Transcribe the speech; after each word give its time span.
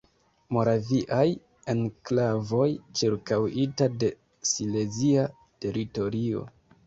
Moraviaj 0.55 1.25
enklavoj 1.73 2.65
ĉirkaŭita 3.01 3.89
de 4.05 4.09
silezia 4.55 5.29
teritorio. 5.67 6.43